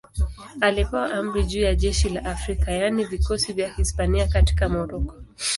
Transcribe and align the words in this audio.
Alipewa 0.61 1.11
amri 1.13 1.43
juu 1.43 1.59
ya 1.61 1.75
jeshi 1.75 2.09
la 2.09 2.25
Afrika, 2.25 2.71
yaani 2.71 3.05
vikosi 3.05 3.53
vya 3.53 3.73
Hispania 3.73 4.27
katika 4.27 4.69
Moroko. 4.69 5.15